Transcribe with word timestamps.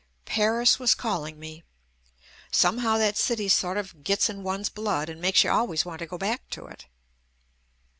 "Paris 0.25 0.79
was 0.79 0.95
calling 0.95 1.39
me." 1.39 1.63
Some 2.51 2.79
how 2.79 2.97
that 2.97 3.17
city 3.17 3.47
sort 3.47 3.77
of 3.77 4.03
gets 4.03 4.31
in 4.31 4.41
one's 4.41 4.67
blood 4.69 5.09
and 5.09 5.21
makes 5.21 5.43
you 5.43 5.51
always 5.51 5.85
want 5.85 5.99
to 5.99 6.07
go 6.07 6.17
back 6.17 6.49
to 6.49 6.65
it. 6.65 6.87